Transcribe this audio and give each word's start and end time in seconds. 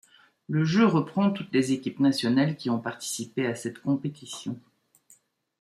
Le 0.49 0.65
jeu 0.65 0.83
reprend 0.87 1.29
toutes 1.29 1.51
les 1.53 1.73
équipes 1.73 1.99
nationales 1.99 2.57
qui 2.57 2.71
ont 2.71 2.79
participé 2.79 3.45
à 3.45 3.53
cette 3.53 3.77
compétition. 3.79 4.59